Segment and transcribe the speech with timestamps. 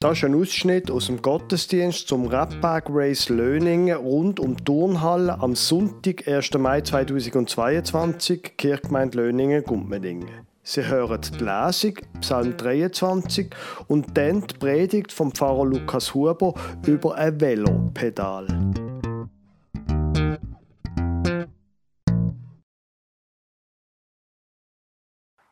[0.00, 5.40] Das ist ein Ausschnitt aus dem Gottesdienst zum Rapback Race Löningen rund um die Turnhalle
[5.40, 6.54] am Sonntag, 1.
[6.54, 10.46] Mai 2022, Kirchgemeinde Löningen, Gumpmedingen.
[10.62, 13.50] Sie hören die Lesung, Psalm 23,
[13.88, 16.54] und dann die Predigt vom Pfarrer Lukas Huber
[16.86, 18.46] über ein Velopedal.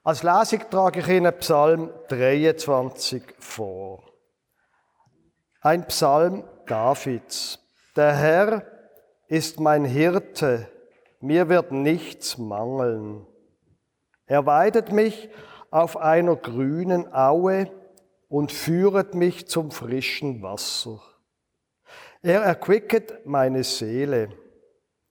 [0.05, 4.05] Als Lesung trage ich Ihnen Psalm 23 vor.
[5.67, 7.59] Ein Psalm Davids.
[7.97, 8.63] Der Herr
[9.27, 10.69] ist mein Hirte,
[11.19, 13.27] mir wird nichts mangeln.
[14.27, 15.29] Er weidet mich
[15.73, 17.69] auf einer grünen Aue
[18.29, 21.01] und führet mich zum frischen Wasser.
[22.23, 24.29] Er erquicket meine Seele.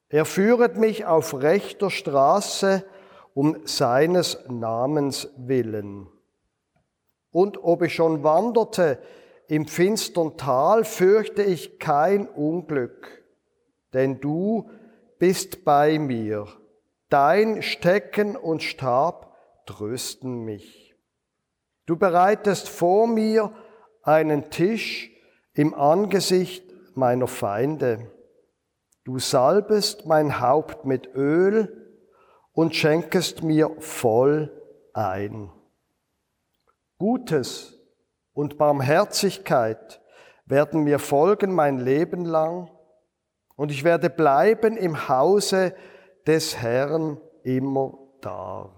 [0.08, 2.86] Er führet mich auf rechter Straße
[3.34, 6.08] um seines Namens willen.
[7.30, 9.00] Und ob ich schon wanderte
[9.48, 13.24] im finstern Tal fürchte ich kein Unglück,
[13.94, 14.70] denn du
[15.20, 16.48] bist bei mir.
[17.10, 20.96] Dein Stecken und Stab trösten mich.
[21.86, 23.54] Du bereitest vor mir
[24.02, 25.12] einen Tisch
[25.54, 26.64] im Angesicht
[26.96, 28.12] meiner Feinde.
[29.04, 31.86] Du salbest mein Haupt mit Öl
[32.54, 34.52] und schenkest mir voll
[34.94, 35.52] ein.
[36.98, 37.75] Gutes
[38.36, 40.02] und Barmherzigkeit
[40.46, 42.70] werden mir folgen mein Leben lang
[43.56, 45.74] und ich werde bleiben im Hause
[46.28, 48.70] des Herrn immer da.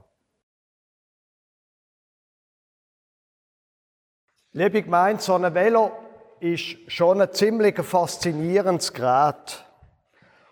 [4.53, 5.91] Liebe Gemeinde, so ein Velo
[6.39, 9.65] ist schon ein ziemlich faszinierendes Gerät.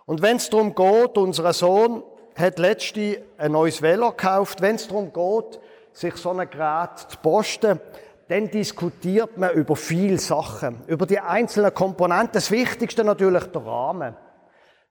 [0.06, 2.04] Und wenn es darum geht, unser Sohn
[2.36, 5.60] hat letztens ein neues Velo gekauft, wenn es darum geht,
[5.94, 7.80] sich so ein Gerät zu posten,
[8.28, 12.34] dann diskutiert man über viele Sachen, über die einzelnen Komponenten.
[12.34, 14.16] Das Wichtigste natürlich der Rahmen.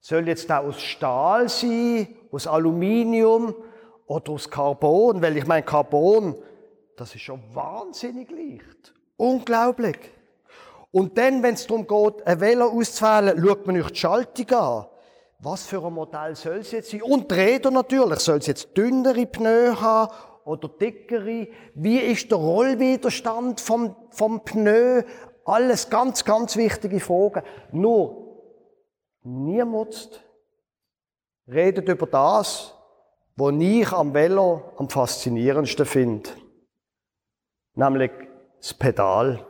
[0.00, 3.54] Soll jetzt da aus Stahl sein, aus Aluminium
[4.06, 5.20] oder aus Carbon?
[5.20, 6.36] Weil ich meine, Carbon,
[6.96, 8.94] das ist schon wahnsinnig leicht.
[9.16, 9.98] Unglaublich.
[10.92, 14.86] Und dann, wenn es darum geht, ein Velo auszuwählen, schaut man euch die Schaltung an.
[15.40, 17.02] Was für ein Modell soll es jetzt sein?
[17.02, 18.20] Und die Räder natürlich.
[18.20, 20.12] Soll es jetzt dünnere Pneu haben
[20.44, 21.48] oder dickere?
[21.74, 25.02] Wie ist der Rollwiderstand vom, vom Pneu?
[25.44, 27.42] Alles ganz, ganz wichtige Fragen.
[27.72, 28.42] Nur,
[29.22, 30.24] niemand
[31.46, 32.74] redet über das,
[33.36, 36.30] was ich am Velo am faszinierendsten finde.
[37.74, 38.12] Nämlich
[38.58, 39.44] das Pedal.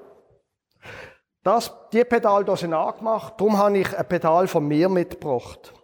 [1.42, 5.74] Das, die Pedal hier sind angemacht, darum habe ich ein Pedal von mir mitgebracht.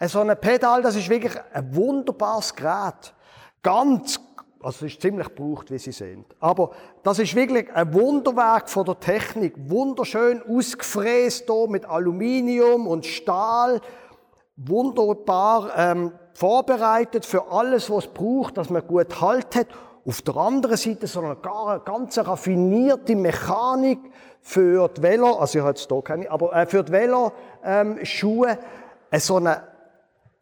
[0.00, 3.14] So ein Pedal, das ist wirklich ein wunderbares Gerät.
[3.62, 4.18] Ganz
[4.64, 6.24] also es ist ziemlich gebraucht, wie Sie sehen.
[6.40, 6.70] Aber
[7.02, 9.54] das ist wirklich ein Wunderwerk von der Technik.
[9.56, 13.80] Wunderschön ausgefräst hier mit Aluminium und Stahl.
[14.56, 19.66] Wunderbar ähm, vorbereitet für alles, was es braucht, dass man gut Halt hat.
[20.06, 23.98] Auf der anderen Seite so eine ganz raffinierte Mechanik
[24.40, 28.58] für die Velo, also ich habe jetzt hier keine, aber äh, für die Velo-Schuhe.
[29.10, 29.56] Ähm, so ein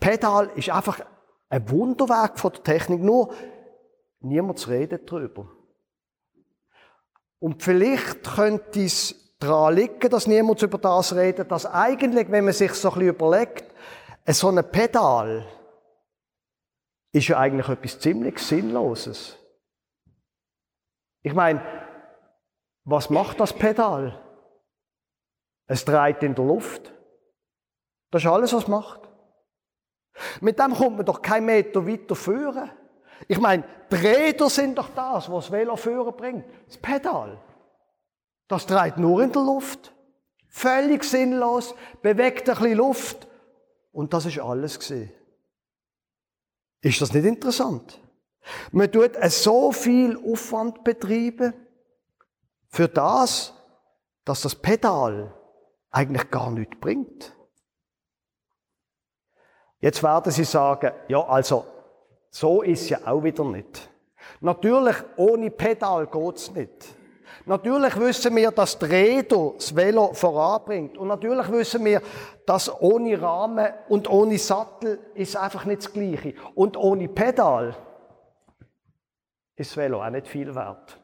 [0.01, 1.01] Pedal ist einfach
[1.49, 3.03] ein Wunderwerk von der Technik.
[3.03, 3.29] Nur
[4.23, 5.51] Niemand redet darüber.
[7.39, 12.55] Und vielleicht könnte es daran liegen, dass niemand über das redet, dass eigentlich, wenn man
[12.55, 13.75] sich so ein bisschen überlegt,
[14.29, 15.47] so ein Pedal
[17.11, 19.37] ist ja eigentlich etwas ziemlich Sinnloses.
[21.23, 21.61] Ich meine,
[22.85, 24.19] was macht das Pedal?
[25.67, 26.93] Es dreht in der Luft.
[28.11, 29.01] Das ist alles, was es macht.
[30.41, 32.71] Mit dem kommt man doch keinen Meter weiter führen.
[33.29, 36.45] Ich meine, die Räder sind doch das, was das Veloführer bringt.
[36.67, 37.39] Das Pedal.
[38.49, 39.93] Das dreht nur in der Luft.
[40.49, 43.29] Völlig sinnlos, bewegt ein bisschen Luft.
[43.93, 45.13] Und das ist alles gesehen.
[46.81, 48.01] Ist das nicht interessant?
[48.73, 51.55] Man tut so viel Aufwand betreiben
[52.69, 53.55] für das,
[54.25, 55.33] dass das Pedal
[55.91, 57.37] eigentlich gar nichts bringt.
[59.79, 61.67] Jetzt werden Sie sagen, ja, also
[62.33, 63.91] so ist ja auch wieder nicht.
[64.41, 66.97] Natürlich, ohne Pedal geht's nicht.
[67.45, 70.97] Natürlich wissen wir, dass die Räder das Velo voranbringt.
[70.97, 72.01] Und natürlich wissen wir,
[72.47, 76.35] dass ohne Rahmen und ohne Sattel ist einfach nicht das Gleiche.
[76.55, 77.77] Und ohne Pedal
[79.57, 80.99] ist das Velo auch nicht viel wert.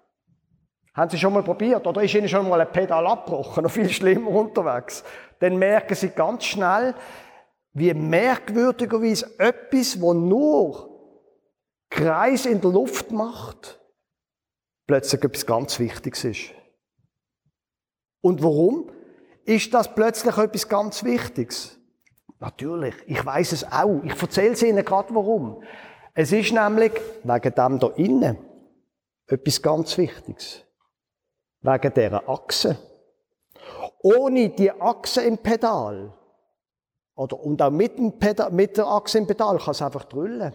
[0.94, 1.86] Haben Sie schon mal probiert?
[1.86, 3.64] Oder ist Ihnen schon mal ein Pedal abgebrochen?
[3.64, 5.04] Noch viel schlimmer unterwegs.
[5.40, 6.94] Dann merken Sie ganz schnell,
[7.74, 10.87] wie merkwürdigerweise etwas, wo nur
[11.90, 13.80] Kreis in der Luft macht,
[14.86, 16.54] plötzlich etwas ganz Wichtiges ist.
[18.20, 18.90] Und warum?
[19.44, 21.78] Ist das plötzlich etwas ganz Wichtiges?
[22.40, 24.00] Natürlich, ich weiß es auch.
[24.04, 25.62] Ich erzähle es Ihnen gerade warum.
[26.14, 26.92] Es ist nämlich
[27.24, 28.38] wegen dem da innen
[29.26, 30.64] etwas ganz Wichtiges.
[31.60, 32.78] Wegen dieser Achse.
[34.02, 36.12] Ohne die Achse im Pedal,
[37.14, 40.54] oder, und auch mit, Pedal, mit der Achse im Pedal, kann es einfach drüllen.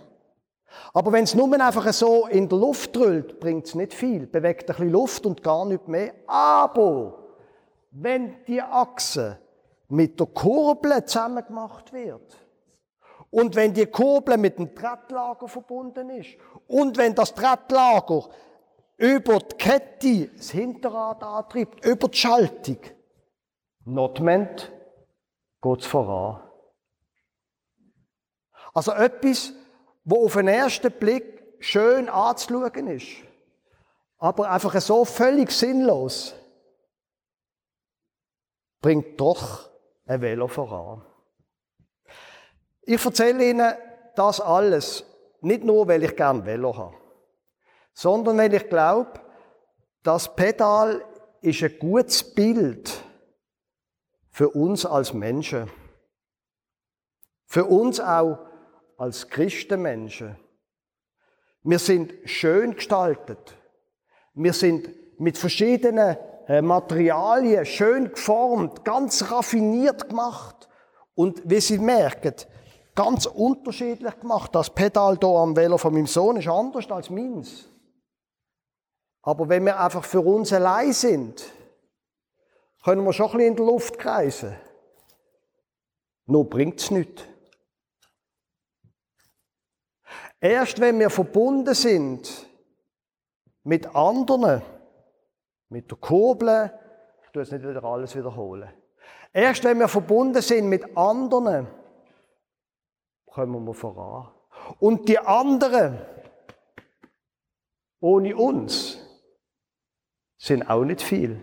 [0.94, 4.28] Aber wenn es nur einfach so in der Luft drüllt, bringt es nicht viel.
[4.28, 6.14] Bewegt ein bisschen Luft und gar nicht mehr.
[6.28, 7.24] Aber
[7.92, 9.40] wenn die Achse
[9.90, 12.38] mit der Kurbel zusammen gemacht wird
[13.30, 16.36] und wenn die Kurbel mit dem Trettlager verbunden ist
[16.68, 18.30] und wenn das Trettlager
[18.98, 22.78] über die Kette das Hinterrad antreibt, über die Schaltung,
[23.86, 24.72] notment
[25.62, 26.42] geht es voran.
[28.74, 29.54] Also etwas,
[30.04, 33.08] wo auf den ersten Blick schön anzuschauen ist,
[34.18, 36.36] aber einfach so völlig sinnlos,
[38.82, 39.70] bringt doch
[40.06, 41.06] ein Velo voran.
[42.82, 43.74] Ich erzähle Ihnen
[44.16, 45.06] das alles
[45.42, 46.96] nicht nur, weil ich gern Velo habe,
[47.94, 49.20] sondern weil ich glaube,
[50.04, 51.04] das Pedal
[51.42, 53.04] ist ein gutes Bild
[54.30, 55.70] für uns als Menschen.
[57.46, 58.40] Für uns auch
[59.04, 60.38] als Christenmenschen.
[61.64, 63.58] Wir sind schön gestaltet.
[64.34, 64.90] Wir sind
[65.20, 66.16] mit verschiedenen
[66.48, 70.70] äh, Materialien schön geformt, ganz raffiniert gemacht.
[71.16, 72.34] Und wie Sie merken,
[72.96, 74.56] ganz unterschiedlich gemacht.
[74.56, 77.70] Das Pedal hier am Velo von meinem Sohn ist anders als meins.
[79.22, 81.44] Aber wenn wir einfach für uns allein sind,
[82.86, 84.56] können wir schon ein bisschen in der Luft kreisen.
[86.26, 87.24] Nur bringt es nichts.
[90.44, 92.50] Erst wenn wir verbunden sind
[93.64, 94.62] mit anderen,
[95.70, 96.70] mit der Kurbel,
[97.24, 98.70] ich tue jetzt nicht wieder alles wiederholen.
[99.32, 101.68] Erst wenn wir verbunden sind mit anderen,
[103.26, 104.34] kommen wir voran.
[104.80, 106.02] Und die anderen,
[108.02, 108.98] ohne uns,
[110.38, 111.42] sind auch nicht viel.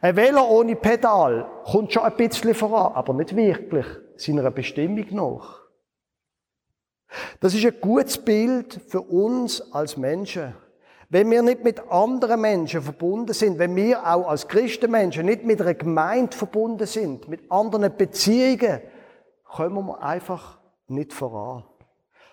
[0.00, 5.69] Ein Velo ohne Pedal kommt schon ein bisschen voran, aber nicht wirklich seiner Bestimmung nach.
[7.40, 10.54] Das ist ein gutes Bild für uns als Menschen.
[11.08, 15.60] Wenn wir nicht mit anderen Menschen verbunden sind, wenn wir auch als Christenmenschen nicht mit
[15.60, 18.80] einer Gemeinde verbunden sind, mit anderen Beziehungen,
[19.42, 21.64] kommen wir einfach nicht voran.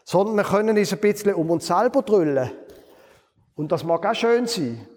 [0.03, 2.51] Sondern wir können uns ein bisschen um uns selber drüllen.
[3.55, 4.87] Und das mag auch schön sein.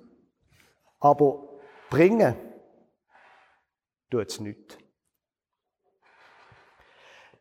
[1.01, 1.49] Aber
[1.89, 2.37] bringen
[4.11, 4.79] tut es nicht.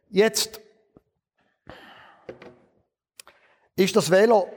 [0.09, 0.61] Jetzt
[3.79, 4.47] ist das Velo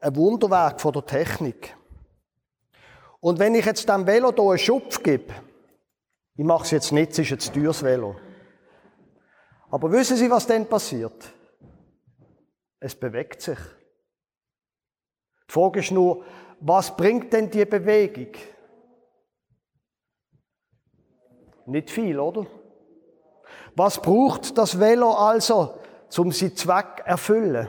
[0.00, 1.76] ein Wunderwerk von der Technik.
[3.20, 5.32] Und wenn ich jetzt dem Velo hier einen Schupf gebe,
[6.36, 8.16] ich mache es jetzt nicht, es ist ein teures Velo.
[9.70, 11.32] Aber wissen Sie, was denn passiert?
[12.78, 13.58] Es bewegt sich.
[15.48, 16.24] Die Frage ist nur,
[16.60, 18.32] was bringt denn die Bewegung?
[21.66, 22.46] Nicht viel, oder?
[23.74, 25.78] Was braucht das Velo also,
[26.16, 27.68] um seinen Zweck zu erfüllen?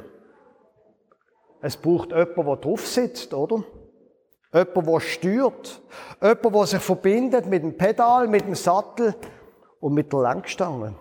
[1.61, 3.63] Es braucht jemanden, der drauf sitzt, oder?
[4.53, 5.81] Jemand, der steuert.
[6.21, 9.15] Jemand, der sich verbindet mit dem Pedal, mit dem Sattel
[9.79, 10.95] und mit der Lenkstange.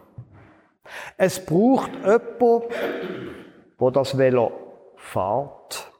[1.17, 2.63] Es braucht jemanden,
[3.81, 4.53] der das Velo
[4.97, 5.93] fährt.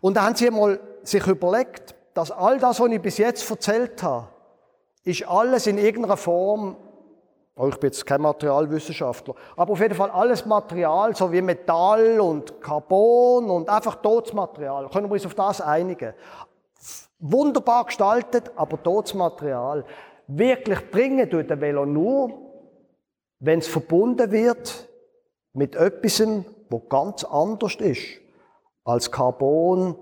[0.00, 4.02] Und da haben sie mal sich überlegt, dass all das, was ich bis jetzt erzählt
[4.02, 4.28] habe,
[5.04, 6.76] ist alles in irgendeiner Form
[7.66, 9.34] Ich bin jetzt kein Materialwissenschaftler.
[9.56, 14.88] Aber auf jeden Fall alles Material, so wie Metall und Carbon und einfach Todesmaterial.
[14.90, 16.14] Können wir uns auf das einigen?
[17.18, 19.84] Wunderbar gestaltet, aber Todesmaterial.
[20.28, 22.32] Wirklich bringen tut der Velo nur,
[23.40, 24.88] wenn es verbunden wird
[25.52, 26.22] mit etwas,
[26.70, 28.20] wo ganz anders ist
[28.84, 29.96] als Carbon,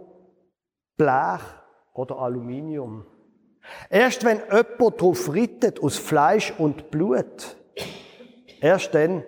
[0.96, 1.40] Blech
[1.94, 3.06] oder Aluminium.
[3.90, 7.56] Erst wenn jemand darauf rittet, aus Fleisch und Blut,
[8.60, 9.24] erst dann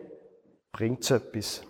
[0.73, 1.63] bringt es etwas.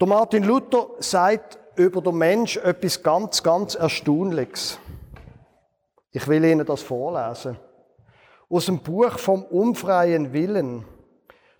[0.00, 4.78] Der Martin Luther sagt über den Mensch etwas ganz, ganz Erstaunliches.
[6.12, 7.58] Ich will Ihnen das vorlesen.
[8.48, 10.84] Aus dem Buch vom unfreien Willen.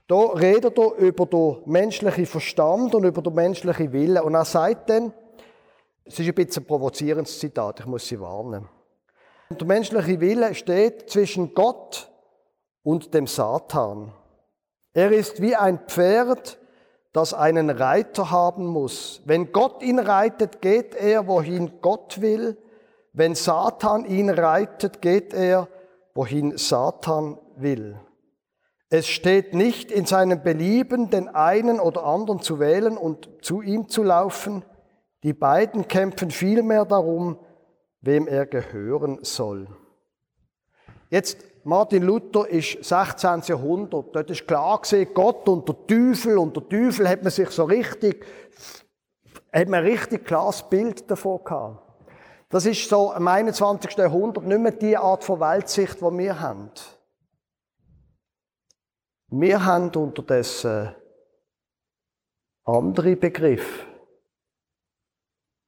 [0.07, 4.23] Da redet er über den menschlichen Verstand und über den menschlichen Willen.
[4.23, 5.13] Und er sagt dann,
[6.07, 8.69] es ist ein bisschen ein provozierendes Zitat, ich muss Sie warnen.
[9.51, 12.11] Der menschliche Wille steht zwischen Gott
[12.83, 14.13] und dem Satan.
[14.93, 16.59] Er ist wie ein Pferd,
[17.13, 19.23] das einen Reiter haben muss.
[19.25, 22.57] Wenn Gott ihn reitet, geht er, wohin Gott will.
[23.13, 25.69] Wenn Satan ihn reitet, geht er,
[26.15, 27.99] wohin Satan will.
[28.89, 33.89] Es steht nicht in seinem Belieben, den einen oder anderen zu wählen und zu ihm
[33.89, 34.65] zu laufen.
[35.23, 37.39] Die beiden kämpfen vielmehr darum,
[38.01, 39.67] wem er gehören soll.
[41.11, 43.43] Jetzt, Martin Luther ist 16.
[43.47, 44.15] Jahrhundert.
[44.15, 46.39] Dort ist klar gesehen, Gott und der Teufel.
[46.39, 48.25] Und der Teufel hat man sich so richtig,
[49.53, 51.83] hat man ein richtig klares Bild davon gehabt.
[52.49, 53.97] Das ist so im 21.
[53.97, 56.71] Jahrhundert nicht mehr die Art von Weltsicht, die wir haben.
[59.29, 60.95] Wir haben unterdessen
[62.65, 63.96] andere Begriffe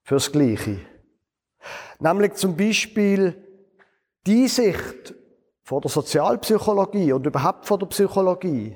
[0.08, 0.80] fürs Gleiche.
[1.98, 3.46] Nämlich zum Beispiel
[4.26, 5.14] die Sicht
[5.62, 8.74] von der Sozialpsychologie und überhaupt von der Psychologie,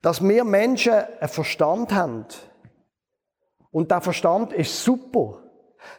[0.00, 2.26] dass wir Menschen einen Verstand haben.
[3.72, 5.42] Und der Verstand ist super.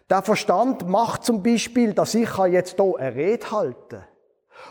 [0.10, 4.08] Der Verstand macht zum Beispiel, dass ich jetzt hier eine Rede halten kann.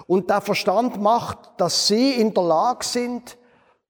[0.07, 3.37] Und der Verstand macht, dass sie in der Lage sind,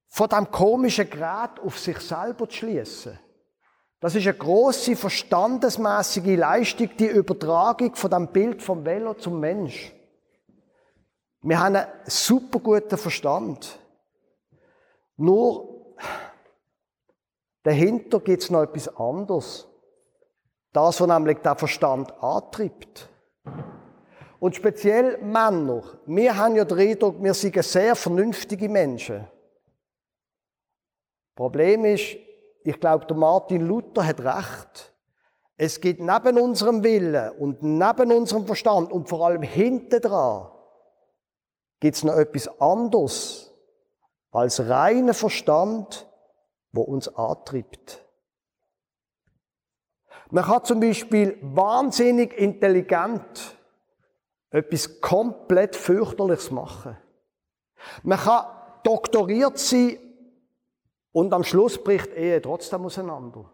[0.08, 3.16] von dem komischen Gerät auf sich selber zu schließen.
[4.04, 9.94] Das ist eine große verstandesmäßige Leistung, die Übertragung von dem Bild vom Velo zum Mensch.
[11.40, 13.78] Wir haben einen super guten Verstand.
[15.16, 15.96] Nur
[17.62, 19.66] dahinter gibt es noch etwas anderes.
[20.74, 23.08] Das, was nämlich der Verstand antreibt.
[24.38, 25.82] Und speziell Männer.
[26.04, 29.26] Wir haben ja den Eindruck, wir sind sehr vernünftige Menschen.
[31.34, 32.18] Problem ist,
[32.64, 34.94] ich glaube, der Martin Luther hat recht.
[35.56, 40.50] Es gibt neben unserem Willen und neben unserem Verstand und vor allem hinten dran
[41.78, 43.54] gibt es noch etwas anderes
[44.32, 46.08] als reiner Verstand,
[46.72, 48.02] wo uns antreibt.
[50.30, 53.56] Man kann zum Beispiel wahnsinnig intelligent
[54.50, 56.96] etwas komplett fürchterliches machen.
[58.02, 58.46] Man kann
[58.82, 59.98] doktoriert sein
[61.14, 63.48] und am Schluss bricht Ehe trotzdem auseinander.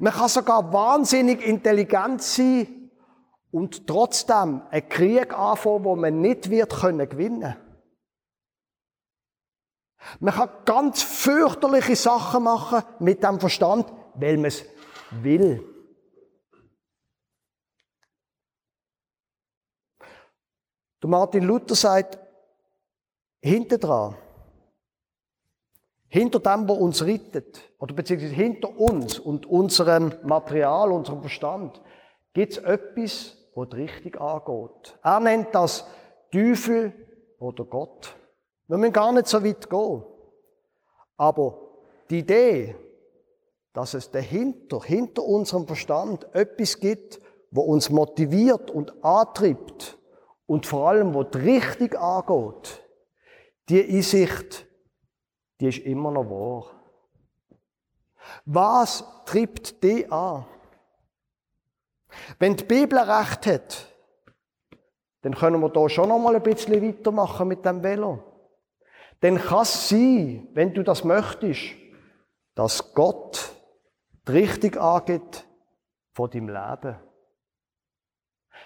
[0.00, 2.90] Man kann sogar wahnsinnig intelligent sein
[3.52, 7.56] und trotzdem einen Krieg anfangen, wo man nicht wird können.
[10.18, 14.64] Man kann ganz fürchterliche Sachen machen mit dem Verstand, weil man es
[15.10, 15.64] will.
[21.04, 22.18] Martin Luther sagt,
[23.40, 24.16] hinter dran,
[26.08, 31.80] hinter dem, was uns rettet, oder beziehungsweise hinter uns und unserem Material, unserem Verstand,
[32.32, 34.98] gibt es etwas, was richtig angeht.
[35.02, 35.86] Er nennt das
[36.30, 36.92] Teufel
[37.38, 38.14] oder Gott.
[38.68, 40.02] Wir müssen gar nicht so weit gehen.
[41.16, 41.60] Aber
[42.10, 42.76] die Idee,
[43.72, 47.20] dass es dahinter, hinter unserem Verstand etwas gibt,
[47.50, 49.98] wo uns motiviert und antreibt,
[50.46, 52.82] und vor allem, wo die Richtung angeht,
[53.68, 54.66] die Einsicht,
[55.60, 56.70] die ist immer noch wahr.
[58.44, 60.46] Was treibt die an?
[62.38, 63.86] Wenn die Bibel recht hat,
[65.22, 68.22] dann können wir da schon noch mal ein bisschen weitermachen mit dem Velo.
[69.20, 71.74] Dann kann es sein, wenn du das möchtest,
[72.54, 73.52] dass Gott
[74.26, 75.46] die Richtung angeht
[76.12, 76.96] von deinem Leben.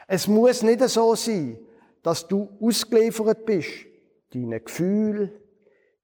[0.06, 1.59] Es muss nicht so sein,
[2.02, 3.70] dass du ausgeliefert bist,
[4.32, 5.32] deine Gefühle,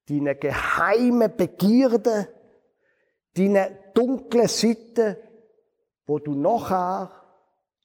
[0.09, 2.27] deine geheime Begierde,
[3.35, 5.21] deine dunkle Seite,
[6.05, 7.11] wo du nachher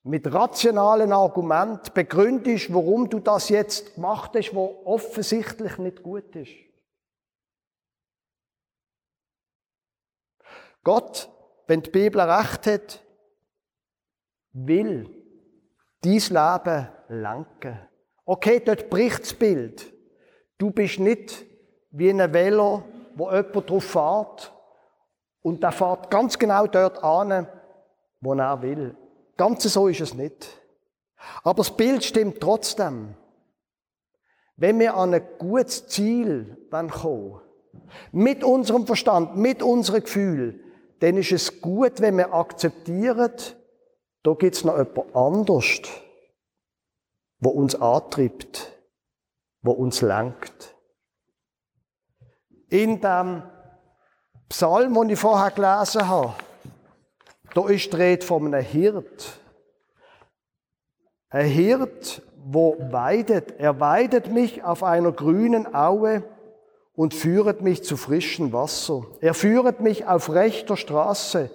[0.04, 6.52] mit rationalen Argumenten begründest, warum du das jetzt gemacht hast, wo offensichtlich nicht gut ist.
[10.84, 11.28] Gott,
[11.68, 13.04] wenn die Bibel recht hat,
[14.52, 15.08] will
[16.00, 17.88] dein Leben lenken.
[18.24, 19.92] Okay, dort bricht das Bild.
[20.58, 21.51] Du bist nicht
[21.92, 22.82] wie ein Velo,
[23.14, 24.52] wo jemand drauf fährt
[25.42, 27.46] und der fährt ganz genau dort an,
[28.20, 28.96] wo er will.
[29.36, 30.46] Ganz so ist es nicht.
[31.44, 33.14] Aber das Bild stimmt trotzdem.
[34.56, 37.40] Wenn wir an ein gutes Ziel kommen,
[38.10, 40.60] mit unserem Verstand, mit unserem Gefühl,
[41.00, 43.32] dann ist es gut, wenn wir akzeptieren,
[44.22, 45.80] da gibt es noch jemand anders
[47.42, 48.72] wo uns antreibt,
[49.62, 50.76] wo uns lenkt.
[52.72, 53.42] In dem
[54.48, 56.32] Psalm, den ich vorher gelesen habe,
[57.52, 59.38] da ist die Rede von einem Hirt.
[61.28, 63.60] Ein Hirt, wo weidet.
[63.60, 66.22] Er weidet mich auf einer grünen Aue
[66.94, 69.04] und führet mich zu frischem Wasser.
[69.20, 71.50] Er führet mich auf rechter Straße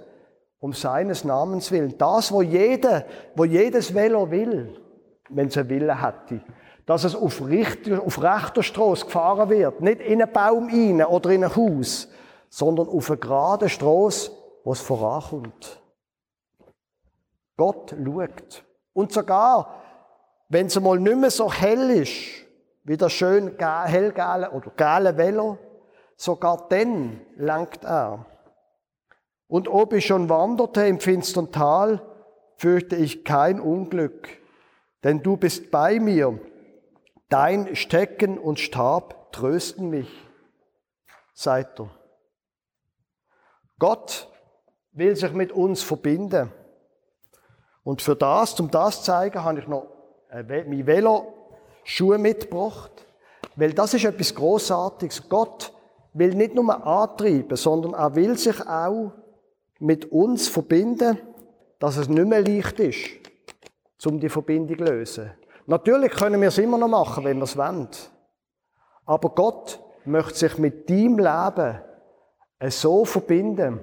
[0.59, 1.97] um seines Namens willen.
[1.97, 4.79] Das, wo jeder, wo jedes Velo will,
[5.29, 6.41] wenn einen Wille hätte.
[6.85, 9.81] Dass es auf, richter, auf rechter Straße gefahren wird.
[9.81, 12.07] Nicht in einen Baum rein oder in ein Haus,
[12.49, 14.31] sondern auf eine gerade Straße,
[14.63, 15.81] wo es vorankommt.
[17.57, 18.63] Gott schaut.
[18.93, 19.83] Und sogar,
[20.49, 22.45] wenn es mal nicht mehr so hell ist,
[22.83, 25.57] wie das schön hellgelbe oder gelbe Velo,
[26.15, 28.25] sogar dann langt er.
[29.47, 32.01] Und ob ich schon wanderte im finstern Tal,
[32.57, 34.29] fürchte ich kein Unglück,
[35.03, 36.39] denn du bist bei mir.
[37.29, 40.09] Dein Stecken und Stab trösten mich,
[41.33, 41.89] seid er.
[43.79, 44.29] Gott
[44.93, 46.51] will sich mit uns verbinden.
[47.83, 49.87] Und für das, um das zu zeigen, habe ich noch
[50.31, 51.33] mein Velo
[51.83, 52.91] Schuhe mitgebracht,
[53.55, 55.29] weil das ist etwas Großartiges.
[55.29, 55.73] Gott
[56.13, 59.13] will nicht nur antreiben, sondern er will sich auch
[59.79, 61.17] mit uns verbinden,
[61.79, 63.09] dass es nicht mehr leicht ist,
[64.05, 65.31] um die Verbindung zu lösen.
[65.65, 67.87] Natürlich können wir es immer noch machen, wenn wir es wollen.
[69.05, 71.81] Aber Gott möchte sich mit deinem Leben
[72.69, 73.79] so verbinden,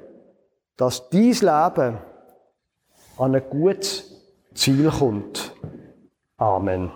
[0.77, 1.99] dass dieses Leben
[3.19, 4.11] an ein gutes
[4.55, 5.55] Ziel kommt.
[6.37, 6.91] Amen.